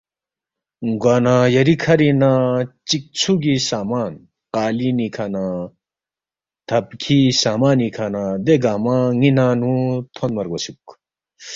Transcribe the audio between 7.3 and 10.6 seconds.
سامانی کھہ نہ دے گنگمہ ن٘ی ننگ نُو تھونما